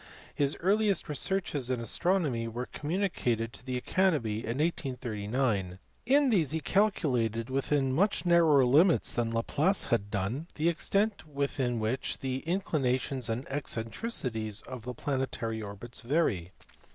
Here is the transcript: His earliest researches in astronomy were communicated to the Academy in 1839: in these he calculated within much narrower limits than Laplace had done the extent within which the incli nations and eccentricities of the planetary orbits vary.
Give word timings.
His 0.33 0.57
earliest 0.61 1.07
researches 1.07 1.69
in 1.69 1.79
astronomy 1.79 2.47
were 2.47 2.65
communicated 2.65 3.53
to 3.53 3.63
the 3.63 3.77
Academy 3.77 4.37
in 4.37 4.57
1839: 4.57 5.77
in 6.07 6.29
these 6.31 6.49
he 6.49 6.59
calculated 6.59 7.51
within 7.51 7.93
much 7.93 8.25
narrower 8.25 8.65
limits 8.65 9.13
than 9.13 9.29
Laplace 9.31 9.83
had 9.91 10.09
done 10.09 10.47
the 10.55 10.69
extent 10.69 11.27
within 11.27 11.79
which 11.79 12.17
the 12.17 12.43
incli 12.47 12.81
nations 12.81 13.29
and 13.29 13.47
eccentricities 13.49 14.61
of 14.61 14.85
the 14.85 14.95
planetary 14.95 15.61
orbits 15.61 15.99
vary. 15.99 16.51